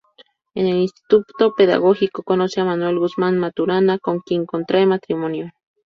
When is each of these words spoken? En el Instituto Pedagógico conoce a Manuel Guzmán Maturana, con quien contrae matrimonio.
En 0.55 0.65
el 0.65 0.77
Instituto 0.77 1.53
Pedagógico 1.53 2.23
conoce 2.23 2.59
a 2.59 2.65
Manuel 2.65 2.97
Guzmán 2.97 3.37
Maturana, 3.37 3.99
con 3.99 4.19
quien 4.19 4.47
contrae 4.47 4.87
matrimonio. 4.87 5.51